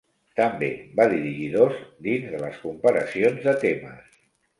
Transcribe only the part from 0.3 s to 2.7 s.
També va dirigir dos dins de les